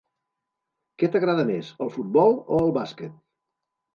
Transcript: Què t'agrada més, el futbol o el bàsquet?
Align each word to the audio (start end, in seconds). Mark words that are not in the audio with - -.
Què 1.01 1.09
t'agrada 1.15 1.43
més, 1.51 1.69
el 1.85 1.93
futbol 1.97 2.33
o 2.57 2.61
el 2.65 2.75
bàsquet? 2.81 3.15